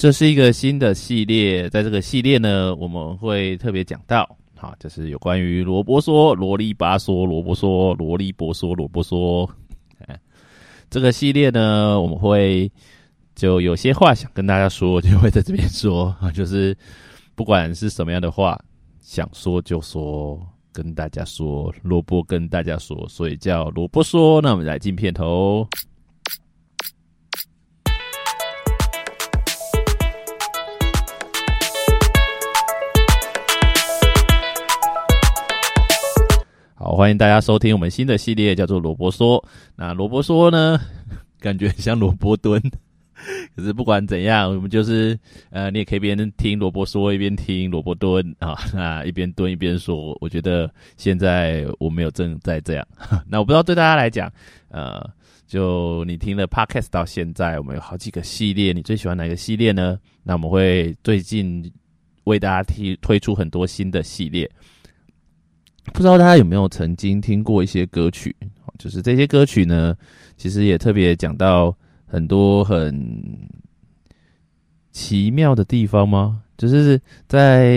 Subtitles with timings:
[0.00, 4.26] 这是一个新的系列，在这个系列呢，我们会特别讲到，
[4.56, 9.46] 好，就是有关于萝卜说、萝莉吧说、萝卜说、萝莉波说、萝卜说。
[10.88, 12.72] 这个系列呢，我们会
[13.34, 16.74] 就有些话想跟大家说，就会在这边说 啊，就是
[17.34, 18.58] 不管是什么样的话，
[19.02, 20.40] 想说就说，
[20.72, 24.40] 跟大家说，萝卜跟大家说，所以叫萝卜说。
[24.40, 25.68] 那我们来进片头。
[36.90, 39.40] 好，欢迎大家收听我们新的系列，叫做萝卜说。
[39.76, 40.76] 那萝卜说呢，
[41.38, 42.60] 感觉像萝卜蹲，
[43.54, 45.16] 可是不管怎样，我们就是
[45.50, 48.58] 呃，你也可以一边听萝卜说，一边听萝卜蹲啊。
[48.74, 52.84] 那一边蹲一边说，我觉得现在我没有正在这样。
[53.24, 54.28] 那我不知道对大家来讲，
[54.68, 55.08] 呃，
[55.46, 59.96] 就你听了 podcast 到现在，我们有好几个系列，你最喜欢哪个系列呢？
[60.24, 61.72] 那我们会最近
[62.24, 64.50] 为大家提推出很多新的系列。
[65.86, 68.34] 不知道大家有没有曾经听过一些歌曲？
[68.78, 69.94] 就是这些歌曲呢，
[70.36, 73.48] 其实也特别讲到很多很
[74.90, 76.42] 奇妙的地方吗？
[76.56, 77.74] 就是在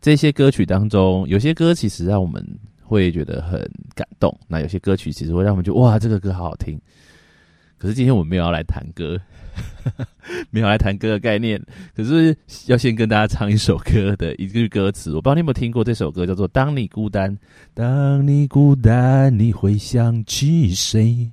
[0.00, 2.42] 这些歌曲当中，有些歌其实让我们
[2.82, 3.60] 会觉得很
[3.94, 6.80] 感动，那有些歌曲其实会让我们觉得哇，这个歌好好听。
[7.76, 9.20] 可是今天我们没有要来谈歌。
[10.50, 11.60] 没有来谈歌的概念，
[11.94, 15.10] 可是要先跟大家唱一首歌的一句歌词。
[15.10, 17.30] 我不知道你有没有听过这首歌，叫做《当你孤单》。
[17.74, 21.30] 当你孤单，你会想起谁？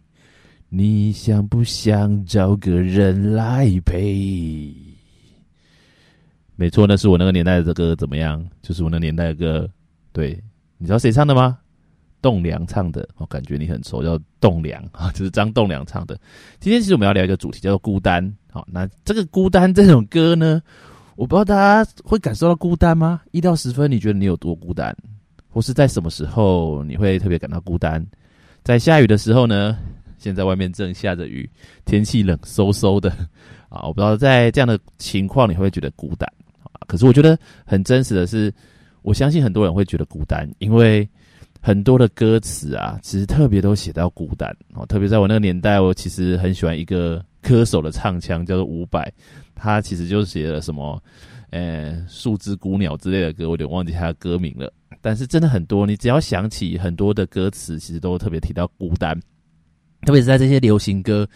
[0.69, 4.73] 你想不想找个人来陪？
[6.55, 8.45] 没错，那是我那个年代的歌，怎么样？
[8.61, 9.69] 就是我那年代的歌。
[10.13, 10.37] 对，
[10.77, 11.57] 你知道谁唱的吗？
[12.21, 16.17] 栋梁唱的，我感觉你很熟，叫栋梁啊， 就是张栋梁唱的。
[16.59, 18.21] 今天其实我们要聊一个主题，叫做孤单。
[18.51, 20.61] 好，那这个孤单这种歌呢，
[21.15, 23.21] 我不知道大家会感受到孤单吗？
[23.31, 24.95] 一到十分，你觉得你有多孤单？
[25.49, 28.05] 或是在什么时候你会特别感到孤单？
[28.63, 29.77] 在下雨的时候呢？
[30.17, 31.49] 现在外面正下着雨，
[31.83, 33.09] 天气冷飕飕的
[33.69, 33.87] 啊！
[33.87, 36.31] 我不知道在这样的情况你会不会觉得孤单
[36.61, 36.77] 啊？
[36.87, 37.35] 可是我觉得
[37.65, 38.53] 很真实的是，
[39.01, 41.09] 我相信很多人会觉得孤单，因为。
[41.61, 44.85] 很多的歌词啊，其实特别都写到孤单哦。
[44.87, 49.11] 特别在我那个年代，我其实很喜欢一个歌手的唱腔，叫做伍佰。
[49.53, 51.01] 他其实就写了什么，
[51.51, 54.73] 呃，树枝孤鸟之类的歌，我有点忘记他的歌名了。
[55.01, 59.15] 但是真的很多，你只要想起很多的歌词，其实都特别提到孤单。
[60.01, 61.27] 特别是在这些流行歌，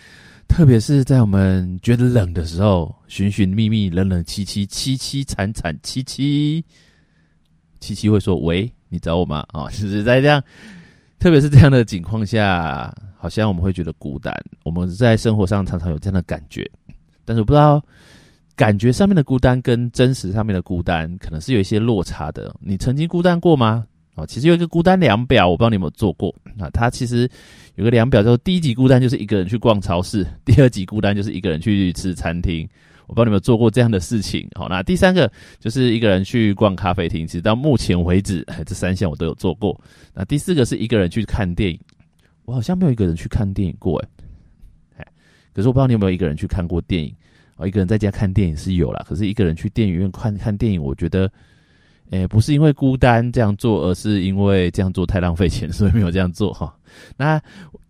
[0.47, 6.66] 特别是在我们觉得冷的时候，寻寻觅觅，冷冷凄凄，凄凄惨惨戚戚，
[7.80, 8.72] 七七会说喂。
[8.88, 9.44] 你找我吗？
[9.52, 10.41] 啊， 就是在这样，
[11.19, 14.34] 特别是这样的情况下，好像我们会觉得孤单。
[14.63, 16.69] 我们在生活上常常有这样的感觉，
[17.25, 17.84] 但是我不知道，
[18.56, 22.56] 感觉上面的孤单跟真实上面的孤单，可能是有一些落差的。
[22.62, 23.85] 你曾经孤单过吗？
[24.14, 26.34] 啊，其实有一个孤单量表，我不知道你有没有做过。
[26.58, 27.30] 啊，它其实
[27.74, 32.69] 有个量表，叫做第一级孤单就是一个人去逛超市，第二级孤单就是一个人去吃餐厅。
[33.08, 39.80] 我不知道你有没有做过这样的事情，好，那第三个就是一个人去逛咖啡厅，其实到目前为止，这三项我都有做过。
[40.14, 41.80] 那第四个是一个人去看电影，
[42.46, 44.04] 我好像没有一个人去看电影过，
[44.98, 45.06] 哎，
[45.54, 47.14] 可是我不知道你有没有一个人去看过电影，
[47.58, 51.32] 哦，一个人在家看电影是有啦，可是一个人去电影院看看电影，我觉得，
[52.10, 56.76] 诶，不是因为孤单这样做，而是因为这样做太浪费钱，所以没有这样做哈。
[57.18, 57.42] 那。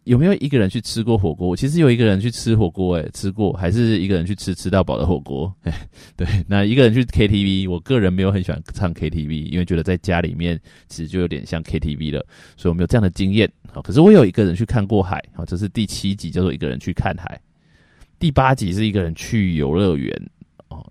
[0.06, 1.56] 有没有一个人去吃过火锅？
[1.56, 5.52] 其实有一个人去吃火锅，诶，吃过，还是一个人去吃吃到饱的火锅。
[6.16, 12.24] 对，那一个人去 KTV，我个人没有很喜欢唱 KTV，因为觉得在家里面其实就有点像 KTV 了，
[12.56, 13.52] 所以我没有这样的经验。
[13.74, 17.40] 好，可是我有一个人去看过海，好，这是第七集，叫做一个人去看海。
[18.20, 20.30] 第八集是一个人去游乐园。
[20.68, 20.86] 哦，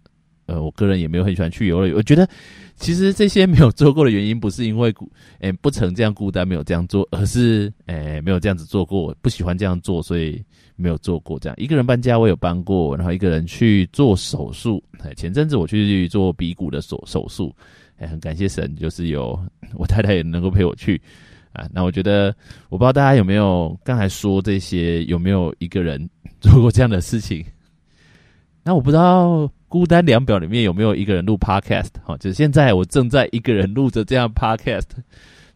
[0.47, 2.29] 呃，我个人也没有很喜欢去游乐园，我觉得。
[2.77, 10.43] 其实这些没有做过的原因，不是因为孤， 诶不曾这样孤单没有这样做，而是诶没有这样子做过，不喜欢这样做，所以
[10.77, 11.57] 没有做过这样。
[11.59, 14.83] 一个人搬家我有搬过，然后一个人去做手术。
[15.17, 17.55] 前阵子我去做鼻骨的手手术，
[17.99, 19.39] 诶很感谢神，就是有
[19.75, 21.01] 我太太也能够陪我去
[21.53, 21.69] 啊。
[21.73, 22.35] 那我觉得，
[22.71, 26.09] 我不知道大家有没有刚才说这些，有没有一个人
[26.41, 27.45] 做过这样的事情？
[28.65, 29.49] 那我不知道。
[29.67, 31.89] 孤单量表里面有没有一个人录 podcast？
[32.05, 34.85] 哈，就是现在我正在一个人录着这样 podcast，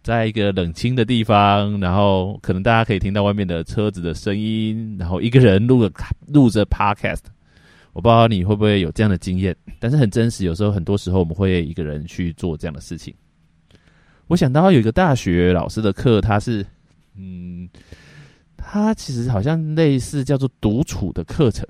[0.02, 5.94] 在一个冷清的地方，然后可能大家可以听到外面的车子的声音，然后一个人录着
[6.26, 7.20] 录着 podcast。
[7.92, 10.44] 我不知道你会不会有这样的经验，但是很真实。
[10.44, 13.14] 有时候很多时候我们会一个人去做这样的事情。
[14.26, 16.66] 我想到有一个大学老师的课，他是
[17.14, 17.68] 嗯，
[18.56, 21.64] 他其实好像类似叫做独处的课程。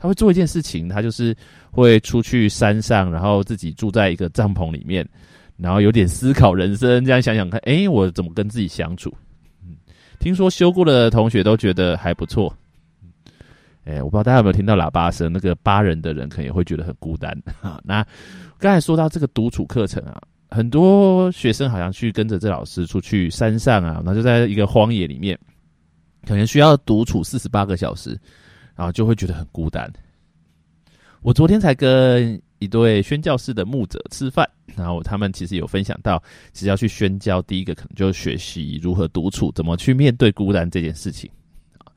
[0.00, 1.36] 他会做一件事情，他就是
[1.70, 5.06] 会出去山上，然后自己住在一个帐篷里面，
[5.58, 9.14] 然后有点思考人生，这样想想看，哎，我怎么跟自己相处？
[9.62, 9.76] 嗯，
[10.18, 12.50] 听说修过的同学都觉得还不错。
[13.84, 17.30] 哎，我不知道大家有没有听到喇叭声，那个八人的人可能也会觉得很孤单
[17.60, 17.78] 啊。
[17.84, 18.06] 那
[18.58, 20.20] 刚才说到这个独处课程啊，
[20.50, 25.38] 很多学生好像去跟着这老师出去山上啊，那就在一个荒野里面，
[26.26, 28.18] 可能需要独处四十八个小时，
[28.80, 29.92] 然后就会觉得很孤单。
[31.20, 36.18] 我昨天才跟一对宣教士的牧者吃饭，然后他们其实有分享到，
[36.54, 41.30] 其实要去宣教，第一个可能就是学习如何独处，怎么去面对孤单这件事情。
[41.74, 41.92] 啊，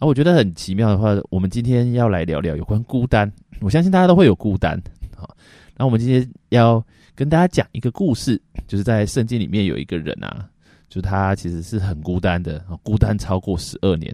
[0.00, 3.32] 我觉得很奇妙的话，我们今天要来聊聊有关孤单。
[3.60, 4.82] 我相信大家都会有孤单，
[5.16, 5.32] 好，
[5.76, 6.84] 那我们今天要
[7.14, 10.50] 跟大家讲一个故事，就是在圣经里面有一个人啊，
[10.88, 14.12] 就他其实是很孤单的，孤单超过十二年。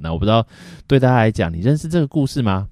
[0.00, 0.46] 那我不知道
[0.86, 2.68] 对大家来讲，你认识这个故事吗？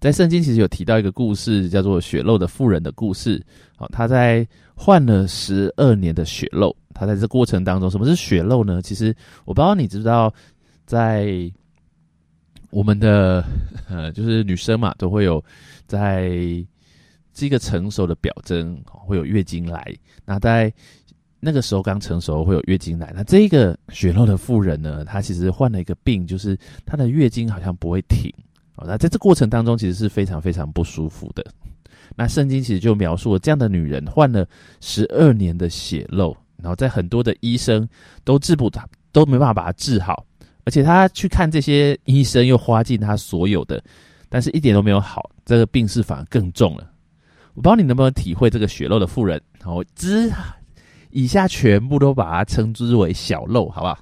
[0.00, 3.40] 在圣经其实有提到一个故事，叫做血肉的妇人的故事。
[3.76, 8.82] 好，他在换了十二年的血肉，他在这过程当中，什么是血肉呢？
[8.82, 9.14] 其实
[9.44, 10.34] 我不知道你知不知道。
[10.84, 11.50] 在
[12.70, 13.44] 我们的
[13.88, 15.42] 呃，就是女生嘛，都会有
[15.86, 16.32] 在
[17.32, 19.94] 这个成熟的表征，会有月经来。
[20.24, 20.70] 那在
[21.44, 23.12] 那个时候刚成熟，会有月经来。
[23.16, 26.56] 那这个血肉的妇人呢，她其实患了一个病，就是
[26.86, 28.32] 她的月经好像不会停。
[28.76, 31.44] 哦，那在这过程当中，其实是非常非常不舒服的。
[32.14, 34.46] 那圣经其实就描述了这样的女人患了
[34.80, 37.88] 十二年的血肉，然后在很多的医生
[38.22, 40.24] 都治不她，都没办法把她治好。
[40.64, 43.82] 而且她去看这些医生，又花尽她所有的，
[44.28, 46.88] 但是一点都没有好，这个病势反而更重了。
[47.54, 50.30] 我不知道你能不能体会这个血肉的妇人，然后之
[51.12, 53.98] 以下全部都把它称之为小肉，好不好？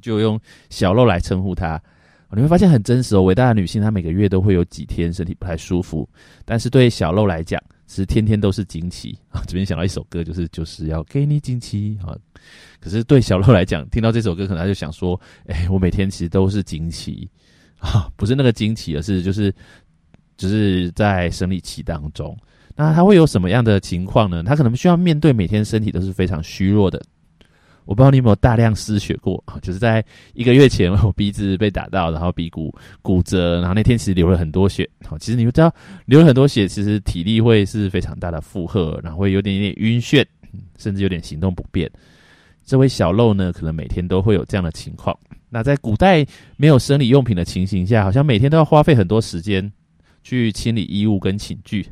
[0.00, 1.80] 就用小肉来称呼她。
[2.34, 6.08] 你会发现很真实哦，伟大的女性她每个月都会有几天身体不太舒服，
[6.46, 9.42] 但是对小肉来讲，其实天天都是惊奇啊。
[9.46, 12.16] 这边想到一首歌，就是就是要给你惊奇啊。
[12.80, 17.28] 可是对小肉来讲，听到这首歌，可能他就想说：“哎，我每天其实都是惊奇
[17.78, 19.54] 啊， 不是那个惊奇，而是就是
[20.38, 22.34] 只是在生理期当中。
[22.74, 24.42] 那他会有什么样的情况呢？
[24.42, 27.00] 他可能需要面对每天身体都是非常虚弱的。
[27.84, 30.04] 我不知道你有没有大量失血过，就是在
[30.34, 32.72] 一个月前，我鼻子被打到，然后鼻骨
[33.02, 34.88] 骨折，然后那天其实流了很多血。
[35.04, 35.74] 好，其实你们知道，
[36.06, 40.24] 流了很多血，其实体力会是非常大的负荷，然后会有点点晕眩，
[40.78, 41.90] 甚至有点行动不便。”
[42.64, 45.18] 这位小漏呢，可能每天都会有这样的情况。
[45.50, 46.24] 那在古代
[46.56, 49.70] 没有生理用品的情形下，好像每天都要花费很多时间
[50.22, 51.84] 去清理衣物跟寝具。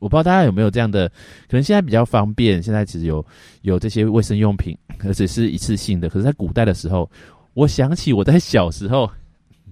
[0.00, 1.08] 我不知道大家有没有这样的，
[1.48, 3.24] 可能现在比较方便，现在其实有
[3.62, 6.08] 有这些卫生用品，而且是一次性的。
[6.08, 7.08] 可是，在古代的时候，
[7.54, 9.08] 我想起我在小时候，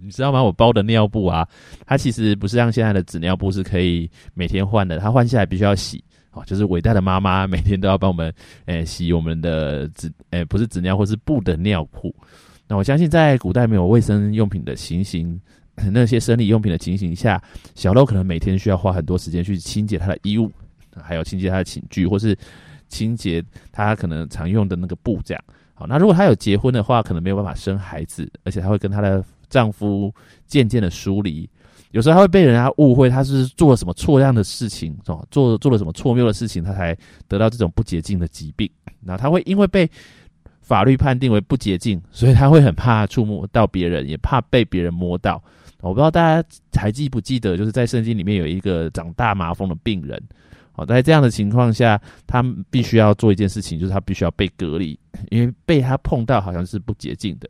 [0.01, 0.43] 你知道吗？
[0.43, 1.49] 我包的尿布啊，
[1.85, 6.05] 它其实不是像现在的纸尿布是可以每天换的，它换下来必须要洗。
[6.47, 8.33] 就是伟大的妈妈每天都要帮我们，
[8.67, 12.15] 诶洗我们的纸，诶不是纸尿或是布的尿裤。
[12.69, 15.41] 那我相信在古代没有卫生用品的情形，
[15.93, 17.43] 那些生理用品的情形下，
[17.75, 20.51] 小露可能每天需要花很多时间去清洁她的衣物，
[21.01, 22.37] 还有清洁她的寝具，或是
[22.89, 23.43] 清洁
[23.73, 25.45] 她可能常用的那个布这样。
[25.75, 30.13] 好，那如果她有结婚的话，可能没有办法生孩子，而且她会跟她的丈夫
[30.47, 31.49] 渐渐的疏离。
[31.93, 36.95] 有时候他会被人家误会，他是做了什么错样的事情，哦，做做了什么错谬的事情，他才
[37.27, 38.71] 得到这种不洁净的疾病。
[39.01, 39.91] 那他会因为被
[40.61, 45.43] 法律判定为不洁净，所以他会很怕触摸到别人，也怕被别人摸到。
[45.81, 50.21] 我不知道大家还记不记得，就是在圣经里面有一个长大麻风的病人，
[50.75, 54.99] 哦，在这样的情况下，他必须要做一件事情，就是他必须要被隔离，
[55.31, 57.49] 因为被他碰到好像是不洁净的。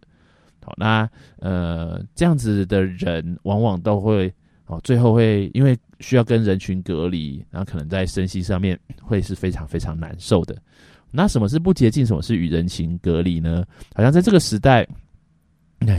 [0.62, 1.08] 好那
[1.38, 4.30] 呃，这样子的人往往都会
[4.66, 10.54] 哦，最后会因为需要跟人群隔离，然后可能在身心上面会是非常非常难受的。
[11.10, 12.04] 那什么是不洁净？
[12.04, 13.64] 什么是与人情隔离呢？
[13.94, 14.86] 好像在这个时代，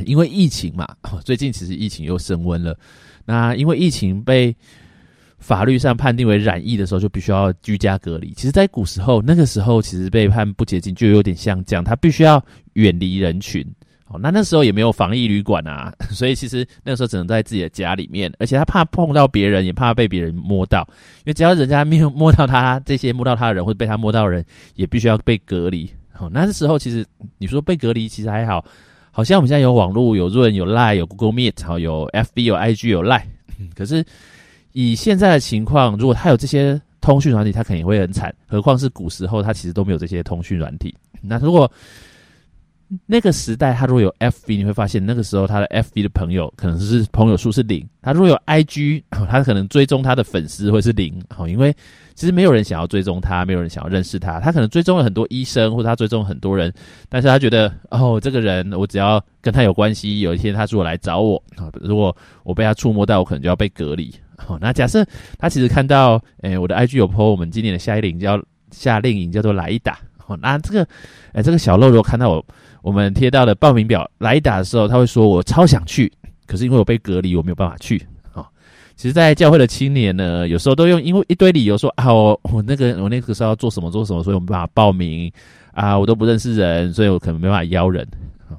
[0.05, 0.88] 因为疫情嘛，
[1.24, 2.77] 最近其实疫情又升温了。
[3.25, 4.55] 那因为疫情被
[5.38, 8.33] 法律上判定为染疫的时候，就必须要居家隔离。
[8.33, 12.43] 其实，在古时候，那个时候其实被判不洁净，就有点像这样，他必须要
[12.74, 13.65] 远离人群。
[14.07, 20.81] 哦，那那时候也没有防疫旅馆啊， 所以其实那个时候只能在自己的家里面，而且他怕碰到别人，也怕被别人摸到，
[21.19, 24.43] 因为只要人家没有摸到他，这些摸到他的人或者被他摸到的人，
[24.74, 25.88] 也必须要被隔离。
[26.17, 27.05] 哦，那时候其实
[27.38, 28.65] 你说被隔离其实还好，
[29.19, 33.27] 好像我们现在有网络、有润、有赖、有 Google Meet，好有 FB、有 IG、有赖
[33.75, 34.01] 可是
[34.71, 40.95] 以现在的情况，如果他有这些通讯软体，他肯定会很惨，何况是古时候他其实都没有这些通讯软体。
[41.21, 41.69] 那如果
[43.05, 47.88] 那个时代，他如果有 FB，你会发现那个时候他的 FB 的朋友可能是朋友数是零。
[48.01, 51.22] 他如果有 IG， 他可能追踪他的粉丝会是零。
[51.29, 51.72] 好，因为
[52.15, 54.39] 其实没有人想要追踪他，没有人想要认识他。
[54.39, 56.74] 他可能追踪了很多医生，或者他追踪很多人，
[57.10, 61.43] 但是他觉得哦，这个人我只要跟他有关系，有一天他如果来找我，
[61.74, 64.12] 如果我被他触摸到，我可能就要被隔离。
[64.36, 65.05] 好，那假设
[65.38, 68.41] 他其实看到，诶，我的 IG 有 po 我们今年的夏令营叫
[68.72, 70.00] 夏令营叫做来一打。
[70.17, 70.88] 好，那这个，
[71.34, 72.43] 诶，这个小肉如果看到我。
[72.81, 76.12] 我们贴到的报名表来打的时候，他会说：“我超想去，
[76.45, 78.01] 可是因为我被隔离，我没有办法去。”
[78.33, 78.48] 啊，
[78.95, 85.31] 其实，在教会的青年呢，有时候都用因为一堆理由说：“啊，我我那个我那个时候要做什么做什么，所以我没办法报名
[85.74, 88.07] 啊，我都不认识人，所以我可能没办法邀人。”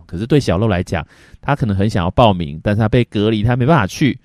[0.06, 1.06] 可是对小鹿来讲，
[1.40, 4.18] 他可能很想要报名，但是他被隔离，他没办法去。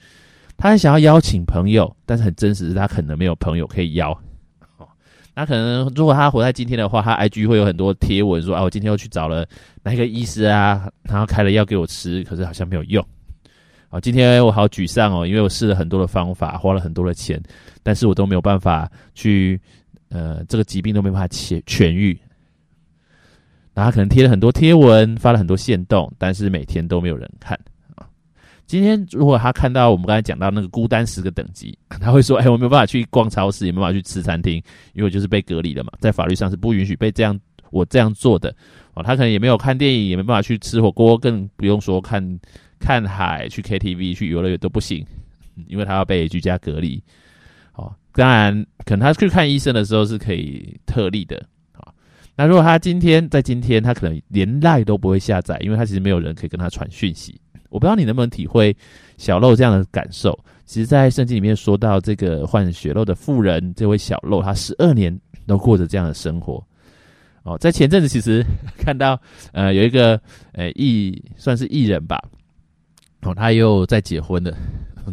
[0.57, 4.17] 他很想要邀请朋友，但是很真实是他可能没有朋友可以邀。
[5.35, 9.45] 那可能，如果他活在今天的话，他 IG 会有很多贴文说啊，我今天又去找了
[9.83, 13.05] 哪个医师啊，然后开了药给我吃，可是好像没有用。
[13.89, 17.41] 啊，今天我好沮丧哦，因为我试了很多的方法，花了很多的钱，
[17.83, 19.59] 但是我都没有办法去，
[20.07, 22.17] 呃，这个疾病都没办法痊痊愈。
[23.73, 27.59] 然后可能贴了很多贴文，发了很多线动，但是每天都没有人看。
[28.67, 34.55] 今天如果他看到我们刚才讲到那个孤单十个等级， 他会说：“哎，我没有办法去逛超市，也没办法去吃餐厅，
[34.93, 38.53] 因为我就是被隔离了嘛，在法律上是不允许被这样我这样做的。”
[38.95, 42.39] 哦，他可能也没有看电影，也没办法去吃火锅，更不用说看
[42.79, 45.05] 看海、去 KTV、去游乐园都不行，
[45.67, 47.03] 因为他要被居家隔离。
[47.74, 51.45] 哦，当然，可能他去看医生的时候是可以特例的。
[51.74, 51.93] 好，
[52.36, 57.39] 那如果他今天在今天，他可能连赖都不会下载，因为他其实没有人可以跟他传讯息。
[57.75, 58.74] 我不知道你能不能体会
[59.17, 60.34] 小漏这样的感受。
[60.65, 66.65] 其实，在圣经里面说到这个患血漏的妇人，这位小漏，他十二年都过着这样的生活。
[67.44, 68.41] 哦，在前阵子，其实
[68.77, 69.20] 看到
[69.51, 70.20] 呃有一个
[70.53, 72.17] 呃艺算是艺人吧，
[73.24, 74.55] 哦，他又在结婚了。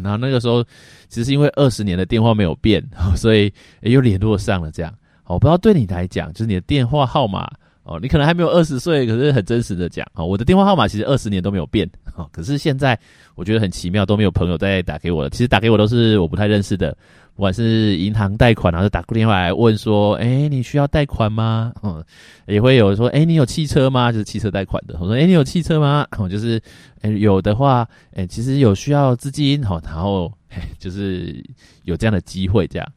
[0.01, 0.63] 然后那个时候，
[1.09, 2.81] 其实因为二十年的电话没有变，
[3.17, 4.71] 所以又联络上了。
[4.71, 4.91] 这样，
[5.25, 7.51] 我不知道对你来讲，就是你的电话号码。
[7.83, 12.97] 哦，你可能还没有二十岁，可是很真实的讲，哦，我的电话号码其实二十年都没有变，哦，可是现在
[13.35, 15.29] 我觉得很奇妙，都没有朋友再打给我了。
[15.29, 16.95] 其实打给我都是我不太认识的，
[17.35, 21.73] 不管是银行贷款，还是打过电话来问说，哎，你需要贷款吗？
[21.83, 22.01] 嗯，
[22.47, 24.13] 也会有说，哎，你有汽车吗？
[24.13, 24.95] 就是汽车贷款的。
[25.01, 26.07] 我说，哎，你有汽车吗？
[26.17, 26.61] 哦，就是，
[27.01, 30.31] 哎，有的话，哎，其实有需要资金，好，然后
[30.79, 31.43] 就是
[31.83, 32.87] 有这样的机会，这样。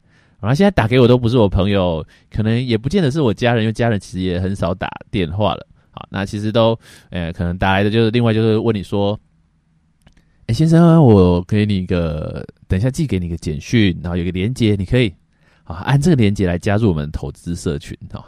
[0.47, 5.67] 然后现在打给我都不是我朋友，可能也不见得是我家人，因为家人其实也很少打电话了。
[5.91, 9.19] 好，那其实都，呃，可能打来的就是另外就是问你说，
[10.45, 15.13] 哎，先生，我给你一个，等一下寄给你一个简讯，然后有个连接，你可以，
[15.65, 18.23] 啊，按这个连接来加入我们投资社群哈。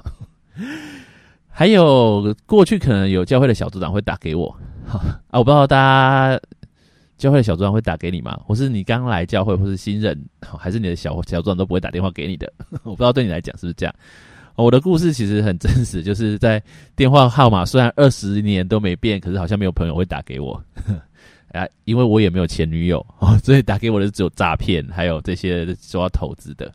[1.48, 4.54] 还有过去可能有教会的小组长会打给我，
[4.90, 6.42] 啊，我不知道大家。
[7.20, 8.40] 教会的小组长会打给你吗？
[8.44, 10.20] 或是你刚来教会，或是新人，
[10.58, 12.52] 还是你的小小组长都不会打电话给你的？
[12.84, 13.94] 我不知道对你来讲是不是这样。
[14.56, 16.62] 我的故事其实很真实，就是在
[16.96, 20.60] 电话号码虽然二十年都没变，可是好像没有朋友会打给我
[21.54, 23.06] 啊，因为我也没有前女友，
[23.44, 26.72] 所以打给我的只有诈骗，还有这些说要投资的。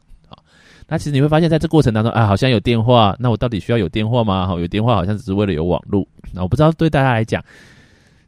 [0.86, 4.46] 那其实你会发现在这过程当中啊，好像有电话，那我到底需要有电话吗？
[4.46, 6.06] 好，有电话好像只是为了有网络。
[6.32, 7.42] 那我不知道对大家来讲，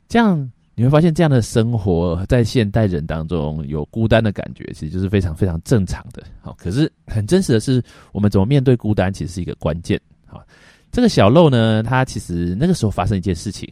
[0.08, 0.50] 这样。
[0.78, 6.22] 你会发现，这样的生活在现代人当中有孤单的感觉，其实就是非常非常正常的。
[6.42, 9.98] 好，可是很真实的是，我们怎么面对孤单，其实是一个关键。
[10.26, 10.44] 好，
[10.92, 13.66] 这个小漏呢，他其实那个时候发生一件事情，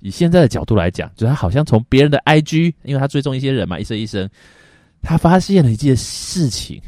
[0.00, 4.28] 以现在的角度来讲，就他好像从别人的 IG，因为他追踪一些人嘛，一生一生，
[5.00, 6.82] 他发现了一件事情，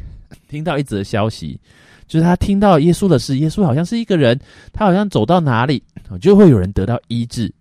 [0.49, 1.61] 听到一则消息，
[2.09, 4.37] 就是他听到耶稣的事，耶稣好像是一个人，
[4.73, 5.81] 他好像走到哪里，
[6.21, 7.55] 就会有人得到医治。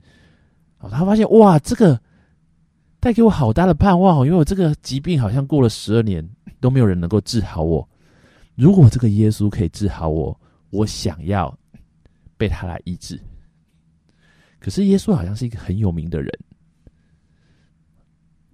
[0.90, 2.00] 他发现哇，这个
[3.00, 6.28] 带给我好大的盼望，因为我这个疾病好像过了十二年
[6.60, 7.88] 都没有人能够治好我。
[8.56, 10.40] 如果这个耶稣可以治好我，
[10.70, 11.56] 我想要
[12.38, 13.20] 被他来医治。
[14.60, 16.32] 可是耶稣好像是一个很有名的人。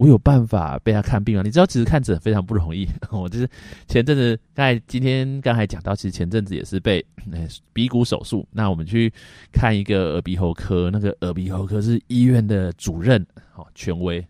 [0.01, 1.43] 我有办法被他看病啊？
[1.43, 2.87] 你知道，其实看诊非常不容易。
[3.13, 3.47] 我就是
[3.87, 7.05] 前阵子，刚才今天刚才讲到，其实前阵子也是被
[7.71, 8.43] 鼻骨手术。
[8.51, 9.13] 那我们去
[9.51, 14.25] 看一个耳鼻喉科，那个耳鼻喉科是医院的主任，好权威。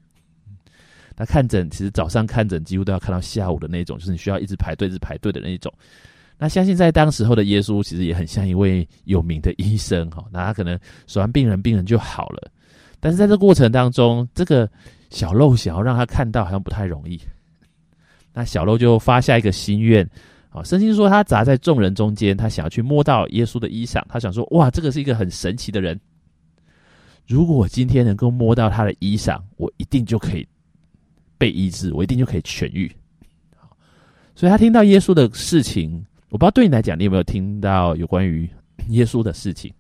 [1.16, 5.74] 他看诊，其实早上看诊几乎都要看到下午的那种，就是你需要一直排队、一直排队的那一种。
[6.38, 10.26] 那相信在当时候的耶稣，其实也很像一位有名的医生哈。
[10.34, 12.52] 那他可能手完病人，病人就好了。
[13.00, 14.70] 但是在这过程当中，这个。
[15.12, 17.20] 小漏想要让他看到，好像不太容易。
[18.34, 20.10] 那小漏就发下一个心愿，
[20.50, 26.00] 啊，圣经说他砸在众人中间，他想要去摸到耶稣的衣裳，他想说，哇，这个是一个很神奇的人。
[27.28, 30.48] 如果我今天能够摸到他的衣裳，我一定就可以
[31.38, 32.90] 被医治，我一定就可以痊愈。
[34.34, 38.50] 所以他听到耶稣的事情，我不知道对你来讲，你有没有听到有关于
[38.88, 39.72] 耶稣的事情？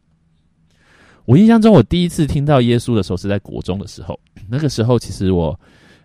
[1.23, 4.19] 我印象中，我第一次听到耶稣的时候是在国中的时候。
[4.49, 5.57] 那个时候，其实我，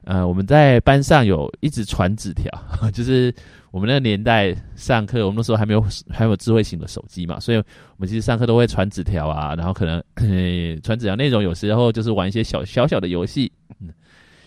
[0.05, 2.51] 呃，我们在班上有一直传纸条，
[2.93, 3.35] 就是
[3.71, 7.65] 我们那个年代上课，我们那时候还没有还有智慧型的手机嘛，所以我
[7.99, 10.03] 们其实上课都会传纸条啊，然后可能
[10.83, 13.51] 传纸条内容有时候就是玩一些小小小的游戏，
[13.81, 13.89] 嗯，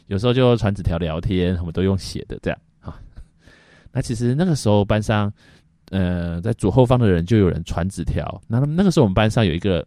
[0.08, 3.00] 有时候就传纸条聊天，我们都用写的这样啊。
[3.92, 5.32] 那其实那个时候班上，
[5.92, 9.86] 呃，在左后方的人就有人传纸条，那那个时候我们班上有一个。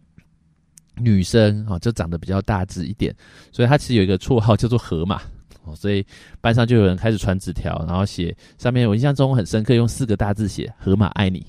[0.95, 3.15] 女生啊，就长得比较大只一点，
[3.51, 5.21] 所以她其实有一个绰号叫做河马
[5.63, 6.05] 哦，所以
[6.39, 11.45] 班上就有人开始传纸条，然后写上面我印象中很深刻，用四个大字写“河马爱你”，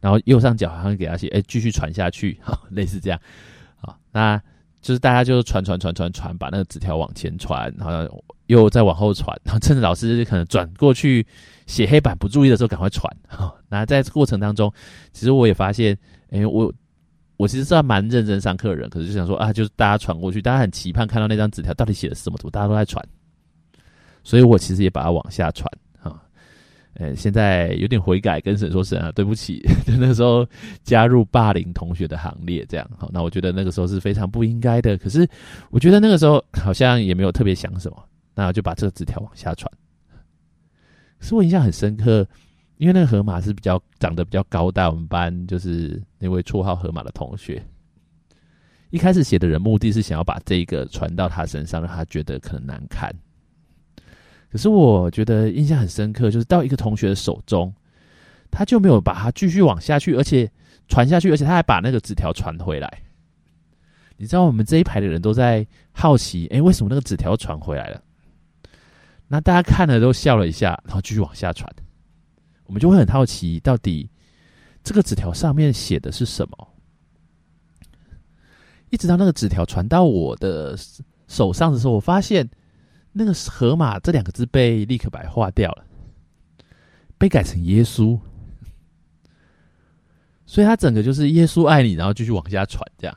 [0.00, 3.18] 然后右上角好像给他写“哎，继续传下去”哈，类似这样
[3.80, 4.40] 啊，那
[4.80, 11.26] 就是大家就传传传传传，把那个纸条往前传，然后又再往后传，然后趁着老师可能转过去
[11.66, 14.72] 写黑板不注意的时候赶快传哈，那在过程当中，
[15.12, 15.98] 其实我也发现，
[16.30, 16.72] 哎，我。
[17.40, 23.02] 我其实是蛮认真上课的人，可是就想说啊，就是大家传过去，大家很期盼看到那张纸条到底写的是什么，怎么大家都在传，
[24.22, 25.66] 所以我其实也把它往下传
[26.02, 26.22] 啊。
[26.92, 30.46] 呃，现在有点悔改，跟神说神啊，对不起， 就那个时候
[30.82, 33.08] 加入霸凌同学的行列，这样好。
[33.10, 35.26] 那我觉得那个时候是非常不应该的，可是
[35.70, 38.04] 我觉得那个时候好像也没有特别想什么，
[38.34, 39.72] 那就把这个纸条往下传。
[41.20, 42.28] 是我印象很深刻。
[42.80, 47.62] 因为那个河马是比较长得比较高大，我们班就是那位绰号河马的同学，
[48.88, 53.14] 一开始写的人目的是想要把这个传到他身上，让他觉得可能难看。
[54.50, 57.70] 可是我觉得印象很深刻，就是到一个同学的手中，
[58.50, 60.50] 他就没有把它继续往下去，而且
[60.88, 62.90] 传下去，而且他还把那个纸条传回来。
[64.16, 68.02] 你知道我们这一排的人都在好奇，哎，为什么那个纸条传回来了？
[69.28, 71.70] 那大家看了都笑了一下，然后继续往下传。
[72.70, 74.08] 我们就会很好奇，到底
[74.84, 76.68] 这个纸条上面写的是什么？
[78.90, 80.78] 一直到那个纸条传到我的
[81.26, 82.48] 手上的时候，我发现
[83.10, 85.84] 那个“河马”这两个字被立刻白化掉了，
[87.18, 88.16] 被改成“耶稣”，
[90.46, 93.16] 所以它整个就是“耶稣爱你”，然后继续往下传，这样。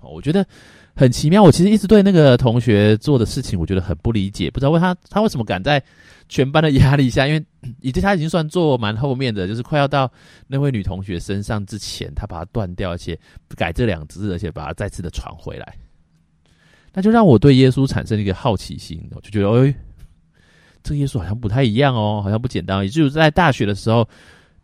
[0.00, 0.46] 我觉得。
[0.94, 5.82] 很奇妙，我其实一直对那个同学做的事情，我觉得很不理解，不知道问他他为什么敢在
[6.28, 7.42] 全班的压力下，因为
[7.80, 10.10] 以及他已经算做蛮后面的，就是快要到
[10.46, 13.18] 那位女同学身上之前，他把它断掉，而且
[13.56, 15.74] 改这两个字，而且把它再次的传回来，
[16.92, 19.74] 那就让我对耶稣产生一个好奇心，我就觉得，哎，
[20.82, 22.82] 这个耶稣好像不太一样哦，好像不简单。
[22.82, 24.06] 也就是在大学的时候，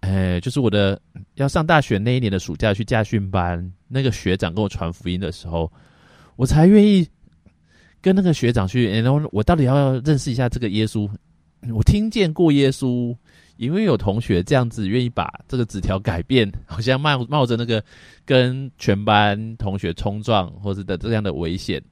[0.00, 1.00] 哎，就是我的
[1.36, 5.72] 要上大学那一年的暑假去驾训班，那个学长跟我传福音的时候。
[6.38, 7.04] 我才愿意
[8.00, 11.10] 跟那个学长去，然后我到底要认识一下这个耶稣。
[11.74, 13.12] 我听见过耶稣，
[13.56, 17.82] 因为有同学这样子愿意把这个纸条改变，好像冒冒着那个
[18.24, 21.82] 跟全班同学冲撞或者的这样的危险，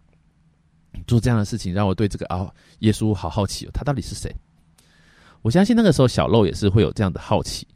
[1.09, 4.32] 做这样的事情，让我对这个啊耶稣好好奇哦，他到底是谁？
[5.42, 7.66] 我相信那个时候小漏也是会有这样的好奇。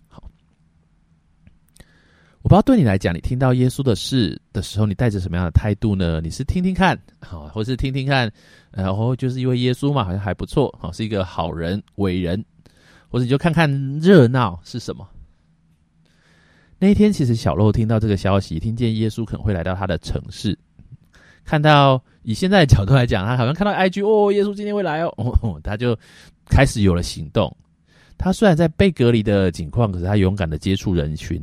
[2.51, 6.21] 不知道对你来讲，你听到耶稣的事的时候，你带着什么样的态度呢？
[6.21, 8.29] 你是听听看，好，或是听听看，
[8.73, 12.45] 然后就是因为耶稣嘛，好像还不错，好，是一个好人、伟人，
[13.09, 15.09] 或者你就看看热闹是什么。
[16.81, 20.59] 那一天，其实小洛听到这个消息，听见耶稣可能会来到他的城市，
[21.45, 25.15] 看到以现在的角度来讲，他好像看到 IG 哦，耶稣今天会来哦，
[25.63, 25.97] 他就
[26.47, 27.57] 开始有了行动。
[28.19, 31.41] 他虽然在被隔离的情况，可是他勇敢的接触人群。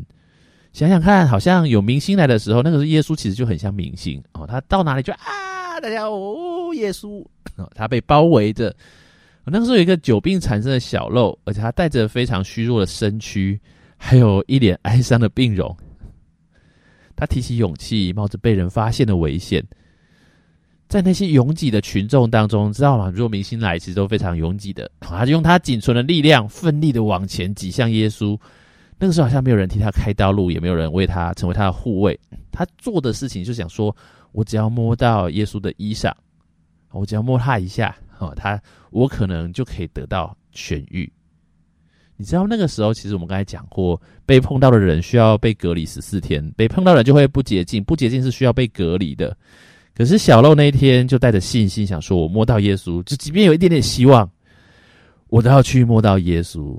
[0.78, 4.46] 想想看，好像有明星来的时候，那个是耶稣，其实就很像明星哦。
[4.46, 7.26] 他到哪里就啊，大家哦，耶稣，
[7.74, 8.72] 他被包围着。
[9.44, 13.60] 那个时候有一个久病缠身的小漏，而且他带着非常虚弱的身躯，
[13.98, 15.76] 还有一脸哀伤的病容。
[17.16, 19.66] 他提起勇气，冒着被人发现的危险，
[20.88, 23.12] 在那些拥挤的群众当中，知道吗？
[23.12, 24.88] 如果明星来，其实都非常拥挤的。
[25.00, 28.38] 他就用他仅存的力量，奋力的往前挤向耶稣。
[29.00, 32.20] 那个时候好像没有人替他开道路，也没有人为他成为他的护卫。
[32.52, 33.96] 他做的事情就想说：
[34.32, 36.12] 我只要摸到耶稣的衣裳，
[36.92, 41.08] 我只要摸他一下，哦，他我可能就可以得到痊愈。
[42.16, 49.38] 你知道那个时候，其实我们刚才讲过，被碰到的人需要被隔离十四天，被碰到的人就会不洁净，不洁净是需要被隔离的。
[49.94, 54.28] 可是小漏那一天就带着信心，想说我摸到耶稣，就即便有一点点希望，
[55.28, 56.76] 我都要去摸到耶稣。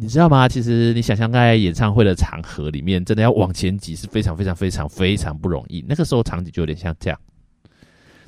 [0.00, 0.46] 你知道吗？
[0.48, 5.84] 其实你想象在演唱会的场合里面，真的要往前挤是非常非常非常非常不容易。
[5.88, 7.18] 那个时候场景就有点像这样，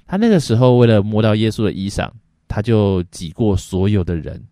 [0.04, 2.10] 他那个时候为了摸到耶稣的衣裳，
[2.48, 4.42] 他就挤过所有的人，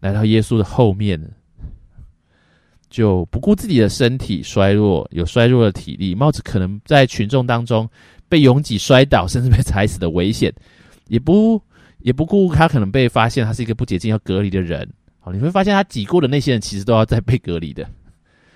[0.00, 1.20] 来到耶稣的后面，
[2.88, 7.86] 就不顾自己的身体衰弱，有衰弱的体力，冒着可能在群众当中
[8.30, 10.50] 被拥挤摔倒，甚至被踩死的危险，
[11.08, 11.62] 也不
[11.98, 14.90] 也不顾他可能被发现他是一个不洁净要隔离的人。
[15.26, 17.84] 好，你会发现他挤过的那些人，其实都要在被隔离的。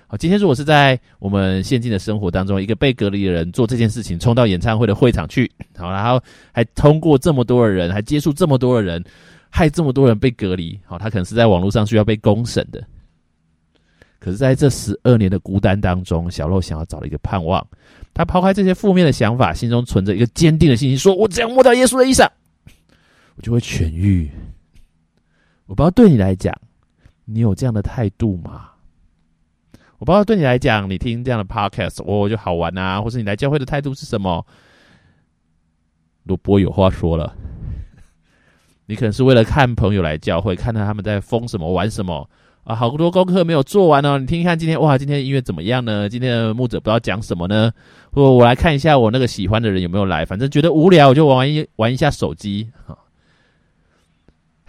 [0.07, 6.17] 好，今天如果是在我们现今的生活当中，一个被隔离的人做这件事情，冲到演唱会的会场去，好，然后
[6.53, 9.03] 还通过这么多的人，还接触这么多的人，
[9.49, 12.81] 害这么多人被隔离，好，他可能是在网络上需要被公审的。
[14.17, 17.67] 可是，在这十二年的孤单当中，小肉想要找一个盼望，
[18.13, 22.29] 他抛开这些负面的想法，心中存着一个坚定的信心，说：“我只要摸到耶稣的衣裳，
[23.35, 24.31] 我就会痊愈。”
[25.71, 26.53] 我不知道对你来讲，
[27.23, 28.71] 你有这样的态度吗？
[29.99, 34.45] 我不知道对你来讲，你听这样的 podcast，我就好玩啊，或是你来教会的态度是什么？
[36.23, 37.33] 罗波有话说了，
[38.85, 42.29] 你可能是为了看朋友来教会，看到他们在疯什么、玩什么
[42.65, 44.17] 啊，好多功课没有做完哦。
[44.17, 46.09] 你听一看今天，哇，今天音乐怎么样呢？
[46.09, 47.71] 今天的牧者不知道讲什么呢？
[48.11, 52.69] 或我来看一下我那个喜欢的人有没有来，反正觉得无聊，我就玩一玩一下手机。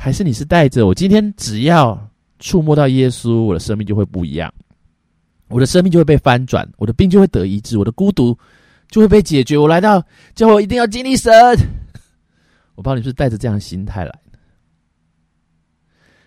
[0.03, 1.97] 还是你是带着我今天只要
[2.41, 4.53] 触摸到耶稣，我的生命就会不一样。
[5.47, 8.37] 我的生命就会被翻转，我的病就会得医治，我的孤独
[8.88, 9.57] 就会被解决。
[9.57, 11.33] 我来到叫我一定要经历神。
[12.75, 14.38] 我不知道你是带着这样的心态来的。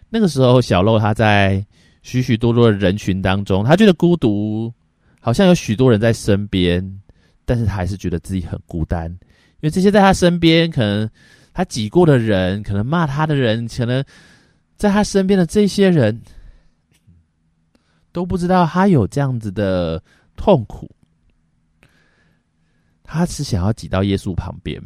[0.07, 1.61] 那个时候，小露他在
[2.01, 4.73] 许许多多的人群当中，他觉得孤独，
[5.19, 6.81] 好像有许多人在身边，
[7.43, 11.09] 但是他还是觉得自己很孤单，因为这些在他身边，可能
[11.55, 14.03] 他挤过的人，可能骂他的人，可能
[14.75, 16.21] 在他身边的这些人。
[18.11, 20.01] 都不知道他有这样子的
[20.37, 20.89] 痛苦，
[23.03, 24.81] 他是想要挤到耶稣旁边，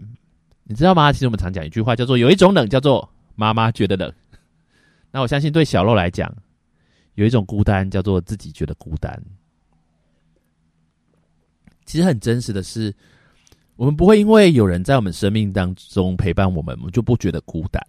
[0.64, 1.14] 你知道吗？
[1.14, 4.12] 其实我们常讲一句话，叫做“有一种冷叫做妈妈觉得冷”。
[5.14, 6.36] 那我相信对小肉来讲，
[7.14, 9.24] 有一种孤单叫做自己觉得孤单。
[11.86, 12.92] 其实很真实的是，
[13.80, 17.82] 我们不会因为有人在我们生命当中陪伴我们，我们就不觉得孤单。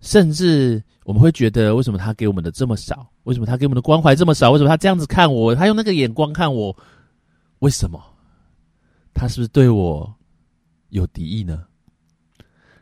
[0.00, 3.06] 甚至我们会觉得，为什么他给我们的这么少？
[3.24, 4.50] 为什么他给我们的关怀这么少？
[4.50, 5.54] 为什么他这样子看我？
[5.54, 6.74] 他用那个眼光看我？
[7.58, 8.02] 为什么？
[9.12, 10.10] 他是不是对我
[10.88, 11.66] 有敌意呢？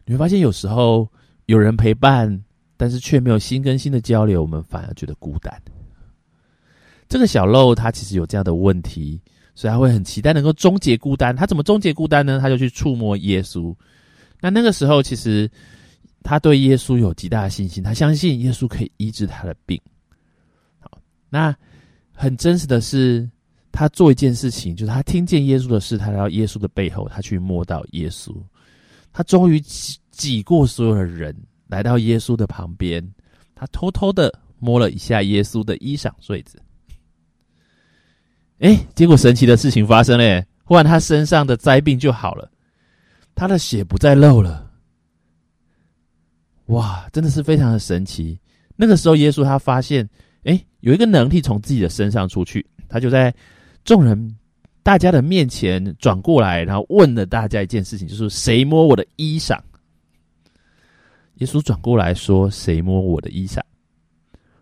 [0.05, 1.11] 你会发现，有时候
[1.47, 2.41] 有人陪伴，
[2.77, 5.61] 但是却没有心跟心的交流，我们反而觉得孤单。
[7.09, 9.21] 这个小漏他其实有这样的问题，
[9.55, 11.35] 所以他会很期待能够终结孤单。
[11.35, 12.39] 他怎么终结孤单呢？
[12.41, 13.75] 他就去触摸耶稣。
[14.41, 15.51] 那那个时候，其实。
[16.25, 19.77] 他对耶稣有极大的信心，他相信耶稣可以医治他的病。
[20.79, 20.89] 好，
[21.29, 21.53] 那
[22.13, 23.29] 很真实的是，
[23.73, 28.33] 他做一件事情，就是他听见耶稣的事，他来到耶稣的背后，他去摸到耶稣，
[29.13, 31.37] 他终于挤挤过所有的人，
[31.67, 33.05] 来到耶稣的旁边，
[33.57, 36.62] 他偷偷的摸了一下耶稣的衣裳穗子。
[38.63, 42.49] 哎，结果神奇的事情发生了，忽然他身上的灾病就好了，
[43.35, 44.71] 他的血不再漏了。
[46.67, 48.39] 哇，真的是非常的神奇。
[48.77, 50.09] 那个时候，耶稣他发现，
[50.45, 53.35] 哎，有一个能力从自己的身上出去，他就在
[53.85, 54.37] 众人、
[54.85, 59.59] 大家的面前转过来，然后问了大家一件事情，就是谁摸我的衣裳？
[61.39, 63.59] 耶稣转过来说：“谁摸我的衣裳？”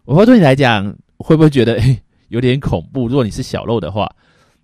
[0.05, 0.87] 我会对你来讲，
[1.19, 3.07] 会不会觉得哎有点恐怖？
[3.07, 4.11] 如果你是小漏的话，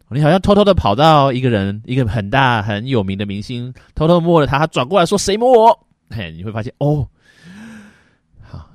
[0.09, 7.07] 你好像偷偷的跑到一个人，一个很大很有名的明星，偷偷摸了他，他转过来说：“谁摸我？”嘿，你会发现哦。
[8.41, 8.71] 好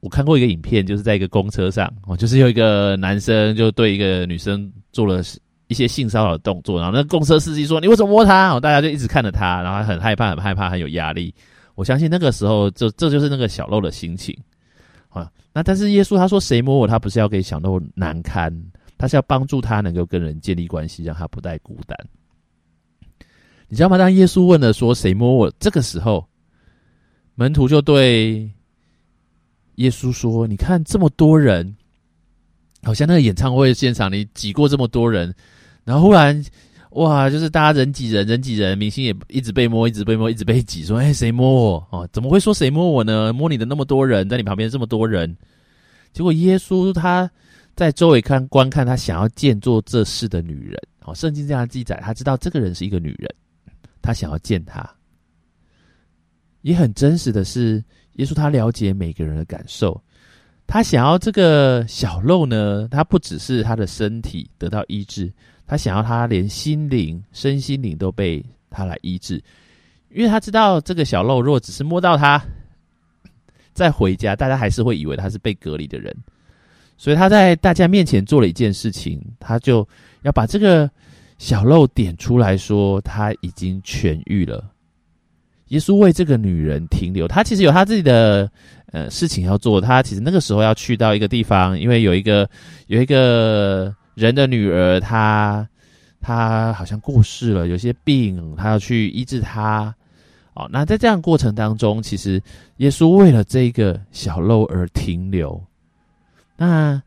[0.00, 5.22] 我看过一个影片，就是在一个公车上，哦，就是有一个男生就对一个女生做了
[5.68, 11.34] 一些性骚扰的动作，然后那公车司机说：“你为什么摸他？”哦，大家就一直看着他，然后很害怕，很害怕，很有压力。
[11.74, 14.36] 我相信那个时候，就这就是那个小漏的心情
[15.12, 15.30] 啊。
[15.52, 18.52] 那但是耶稣他说：“谁摸我？”他不是要给小漏难堪，
[18.98, 21.96] 他是要帮助他能够跟人建立关系，让他不再孤单。
[23.68, 23.96] 你知道吗？
[23.96, 26.26] 当耶稣问了说：“谁摸我？”这个时候，
[27.34, 28.50] 门徒就对。
[29.76, 31.74] 耶稣说：“你看这么多人，
[32.82, 35.34] 好像那个演唱会现场，你挤过这么多人，
[35.82, 36.44] 然后忽然，
[36.94, 40.84] 哇，就是大家人挤人，人挤人，明星也一直被摸，一直被摸，一直被挤。
[40.84, 41.88] 说，哎，谁摸我？
[41.90, 43.32] 哦，怎么会说谁摸我呢？
[43.32, 45.36] 摸你的那么多人，在你旁边这么多人，
[46.12, 47.30] 结果耶稣他
[47.74, 50.78] 在周围看观看，他想要见做这事的女人。
[51.04, 53.28] 哦，圣经这样记载，他知道这个人是一个女人，
[54.00, 54.88] 他想要见她，
[56.60, 57.82] 也很真实的是。”
[58.16, 59.98] 耶稣他了解每个人的感受，
[60.66, 65.32] 他想要这个小肉呢，他不只是他的身体得到医治，
[65.72, 69.42] 他想要他连心灵、身心灵都被他来医治，
[70.10, 72.38] 因为他知道这个小漏如果只是摸到他，
[73.72, 76.14] 再回家，大家还是会以为他是被隔离的人，
[76.98, 79.88] 所以他在大家面前做了一件事情，他就
[80.24, 80.90] 要把这个
[81.38, 84.62] 小漏点出来说他已经痊愈了。
[85.68, 88.46] 耶稣为这个女人停留，他其实有他自己的
[88.88, 92.46] 呃事情要做，他其实那个时候要去到一个地方，因为有一个
[92.88, 95.68] 有一个人的女儿，她
[96.20, 99.94] 她好像过世了，有些病，她要去医治她。
[100.54, 102.38] 哦，那在这样过程当中，其实
[102.76, 105.58] 耶稣为了这个小漏而停留。
[106.58, 107.02] 那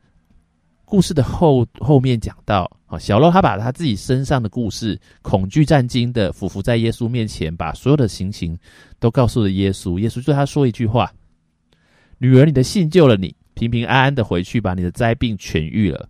[0.83, 8.57] 故事的后后面讲到，哦，小漏他把他自己身上的故事，恐惧战惊的俯伏在耶稣面前，把所有的情
[8.99, 9.99] 都告诉了耶稣。
[9.99, 11.13] 耶稣对他说一句话
[12.17, 16.09] ：“女儿，你的信救了你，平平安安的回去，把你的灾病痊愈了。”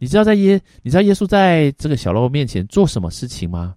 [0.00, 3.74] 你知道在耶，你知道耶稣在这个小漏面前做什么事情吗？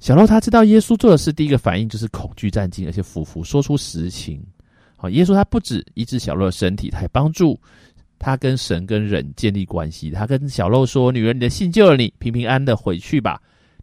[0.00, 4.42] 小漏他知道耶稣做的事，第一个反应就是恐惧战惊，而且俯伏说出实情。
[4.96, 7.58] 好，耶稣他不止医治小漏的身体，他还帮助
[8.18, 10.10] 他跟神跟人建立关系。
[10.10, 13.40] 他跟小漏说：“女人，你的信救了你，平平安安的回去吧，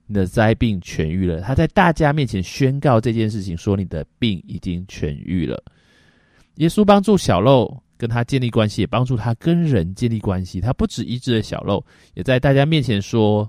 [0.07, 5.63] 你的灾病痊愈了。”他在大家面前宣告这件事情，说：“你的病已经痊愈了。”
[6.55, 10.59] 耶稣帮助小漏跟他建立关系，也帮助他跟人建立关系。
[10.59, 11.85] 他不止医治了小漏，
[12.15, 13.47] 也在大家面前说。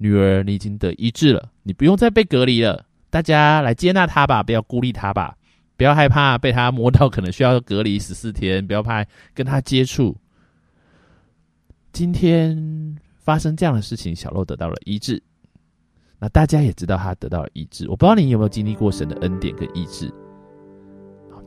[0.00, 2.86] 女儿，你已经得医治了，你不用再被隔离了。
[3.10, 5.36] 大家来接纳他吧，不要孤立他吧，
[5.76, 9.04] 不要害怕被他摸到，可能需要隔离十四天，不要怕
[9.34, 10.16] 跟他接触。
[11.92, 15.20] 今天发生这样的事情，小洛得到了医治，
[16.20, 17.88] 那大家也知道他得到了医治。
[17.90, 20.08] 我不知道你有没有经历过神的恩典跟医治。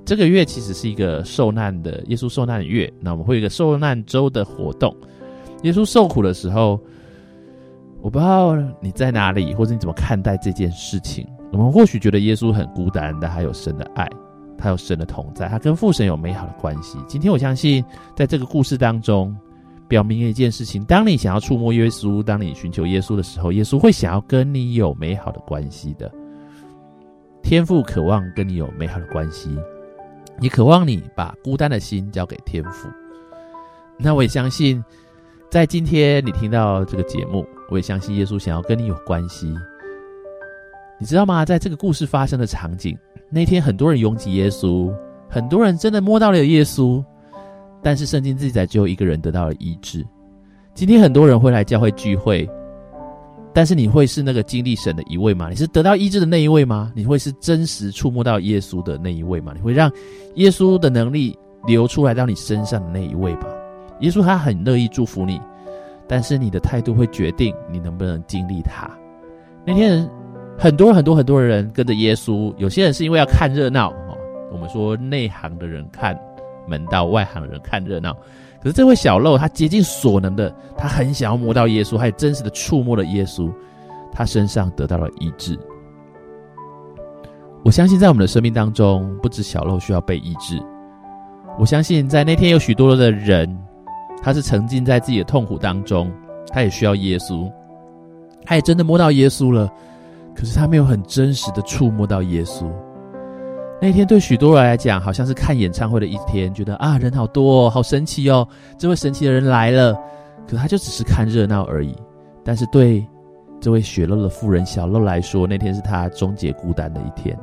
[0.06, 4.96] 这个月其实是一个受难的耶稣受难的月，那我们会有一个受难周的活动。
[5.64, 6.80] 耶稣受苦的时候。
[8.04, 11.24] 我不知道你在哪里，或者你怎么看待这件事情。
[11.52, 14.10] 我们或许觉得耶稣很孤单，但他有神的爱，
[14.58, 16.98] 他有神的同在，他跟父神有美好的关系。
[17.08, 17.86] 今天我相信，
[18.16, 19.38] 在这个故事当中，
[19.88, 26.12] 表明了一件事情：当你想要触摸耶稣，当你寻求耶稣的时候，耶稣会想要跟你有美好的关系的。
[27.44, 29.56] 天父渴望跟你有美好的关系，
[30.40, 32.88] 也渴望你把孤单的心交给天父。
[33.98, 34.84] 那我也相信，
[35.50, 37.46] 在今天你听到这个节目。
[37.70, 39.48] 我也相信耶稣想要跟你有关系，
[41.00, 41.46] 你知道吗？
[41.46, 42.98] 在这个故事发生的场景，
[43.30, 44.94] 那天很多人拥挤耶稣，
[45.30, 47.02] 很多人真的摸到了耶稣，
[47.82, 50.06] 但是圣经记载只有一个人得到了医治。
[50.74, 52.46] 今天很多人会来教会聚会，
[53.54, 55.50] 但是你会是那个经历神的一位吗？
[55.50, 56.92] 你是得到医治的那一位吗？
[56.96, 59.54] 你会是真实触摸到耶稣的那一位吗？
[59.56, 59.92] 你会让
[60.36, 63.48] 耶稣的能力流出来到你身上的那一位吗？
[64.00, 65.40] 耶稣他很乐意祝福你。
[66.08, 68.90] 但是你的态度会决定你能不能经历他。
[69.66, 70.06] 那天
[70.58, 73.94] 很多很多很多人跟着耶稣，有些人是因为要看热闹。
[74.52, 76.14] 我们说内行的人看
[76.68, 78.14] 门道，外行人看热闹。
[78.62, 83.52] 可是这位小漏，他竭尽所能的，他很想要摸到耶稣，还真实的触摸了耶稣，
[84.12, 85.58] 他身上得到了医治。
[87.64, 90.62] 我相信在我们的生命当中，不止小漏需要被医治。
[91.60, 93.58] 我相信在那天有许多的人。
[94.24, 96.12] 他是沉浸在自己的痛苦当中，
[96.52, 97.52] 他也需要耶稣，
[98.46, 99.68] 他也真的摸到耶稣了，
[100.36, 102.72] 可是他没有很真实的触摸到耶稣。
[103.82, 110.00] 那天对许多人来讲，好像是看演唱会的一天，觉得啊人好多，哦，好神奇哦，这位神奇的人来了。
[110.48, 111.96] 可他就只是看热闹而已。
[112.44, 113.04] 但是对
[113.60, 117.36] 这位血肉的妇人小肉来说，那天是他终结孤单的一天。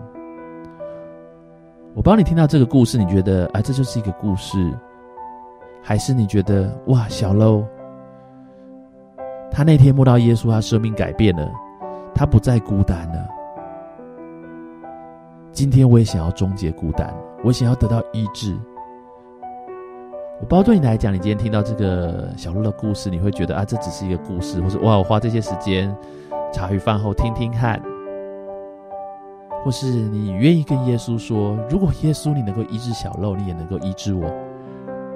[1.95, 4.73] 我帮你听到这个故事，你觉得啊，这就是一个故事。
[5.83, 7.65] 还是你觉得哇，小楼，
[9.51, 11.51] 他那天摸到耶稣，他生命改变了，
[12.15, 13.38] 他不再孤单了。
[15.59, 18.57] 今天我也想要终结孤单，我想要得到医治。
[20.41, 25.93] 我不知道对你来讲，你今天听到这个小鹿的故事，你会觉得啊，这只是一个故事，或者哇，我花这些时间
[26.53, 27.83] 茶余饭后听听看，
[29.65, 34.27] 或是你愿意跟耶稣说，如果耶稣你能够医治小鹿，你也能够医治我。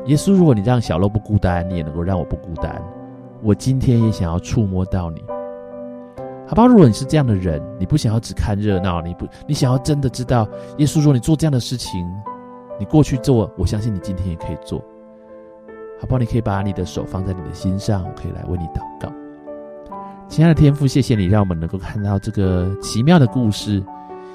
[0.07, 2.83] 耶稣，如果你让小鹿不孤单，你也能够让我不孤单。
[3.45, 5.25] 我今天也想要触摸到你，
[6.53, 6.67] 好吧？
[6.67, 12.07] 如果你是这样的人，你不想要只看热闹，你不，你想要真的知道耶稣说你做这样的事情，
[12.79, 14.79] 你过去做，我相信你今天也可以做，
[15.99, 16.19] 好不好？
[16.19, 19.11] 你可以把你的手放在你的心上，我可以来为你祷告。
[20.29, 23.83] 亲爱的天父，谢谢你让我们能够看到这个奇妙的故事，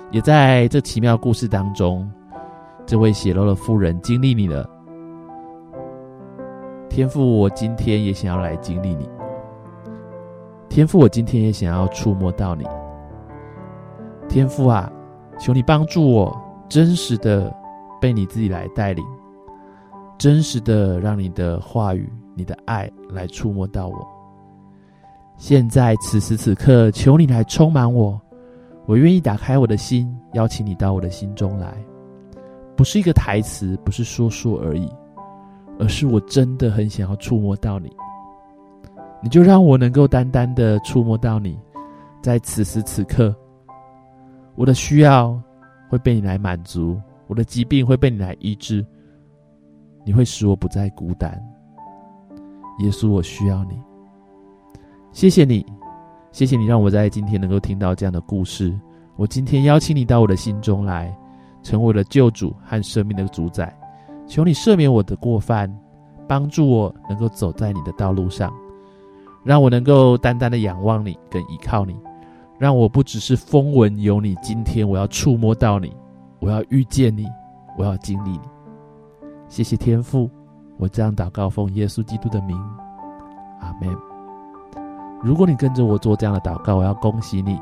[0.10, 2.12] 也在这奇妙故事当中，
[2.88, 4.68] 这位血肉的妇人经历你了。
[6.90, 9.08] 天父，我今天也想要来经历你。
[10.70, 12.66] 天父，我今天也想要触摸到你。
[14.30, 14.92] 天父啊，
[15.40, 16.38] 求你帮助我，
[16.70, 17.54] 真实的
[18.00, 19.04] 被你自己来带领，
[20.18, 24.08] 真实的让你的话语、你的爱来触摸到我。
[25.38, 28.20] 现在此时此刻，求你来充满我，
[28.86, 31.74] 我愿意打开我的心，邀请你到我的心中来。
[32.76, 34.92] 不是一个台词，不是说说而已，
[35.80, 37.92] 而是我真的很想要触摸到你。
[39.28, 41.60] 你就让我能够单单的触摸到你，
[42.22, 43.36] 在此时此刻。
[44.56, 45.38] 我的需要
[45.90, 48.86] 会被你来满足，我的疾病会被你来医治，
[50.06, 51.30] 你会使我不再孤单。
[52.80, 53.78] 耶稣，我需要你。
[55.12, 55.66] 谢谢你，
[56.32, 58.74] 谢谢你让我在今天能够听到这样的故事。
[59.18, 61.14] 我今天邀请你到我的心中来，
[61.62, 63.78] 成为我的救主和生命的主宰。
[64.26, 65.70] 求你赦免我的过犯，
[66.30, 68.54] 帮助我能够走在你的道路上，
[69.48, 71.96] 让我能够单单的仰望你，跟依靠你。
[72.60, 75.96] 让我不只是风闻有你，今天我要触摸到你，
[76.40, 77.26] 我要遇见你，
[77.78, 78.42] 我要经历你。
[79.48, 80.30] 谢谢天父，
[80.76, 82.58] 我这样祷告，奉耶稣基督的名，
[83.62, 83.90] 阿门。
[85.24, 87.58] 如果你跟着我做这样的祷告，我要恭喜你。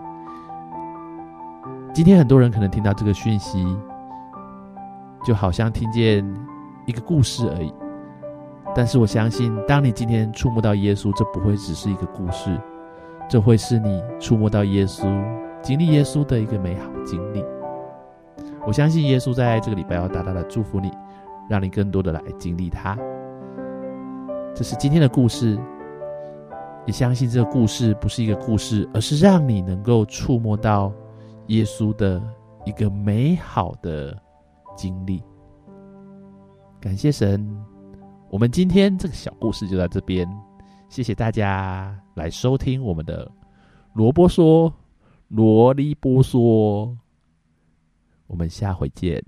[1.93, 3.63] 今天很多人可能听到这个讯息，
[5.23, 6.25] 就好像听见
[6.87, 7.71] 一个故事而已。
[8.75, 12.59] 但是我相信，当你今天触摸到耶稣，这不会只是一个故事。
[13.27, 15.03] 这会是你触摸到耶稣、
[15.63, 17.43] 经历耶稣的一个美好经历。
[18.67, 20.91] 我相信耶稣在这个礼拜要大大的祝福你，
[21.49, 22.95] 让你更多的来经历他。
[24.53, 25.57] 这是今天的故事，
[26.85, 30.91] 也相信这个故事不是一个故事，而是让你能够触摸到
[31.47, 32.21] 耶稣的
[32.63, 34.15] 一个美好的
[34.75, 35.23] 经历。
[36.79, 37.43] 感谢神，
[38.29, 40.27] 我们今天这个小故事就到这边。
[40.89, 43.29] 谢谢大家来收听我们的
[43.93, 44.73] 萝卜说、
[45.27, 46.97] 萝莉波说，
[48.27, 49.23] 我们下回见。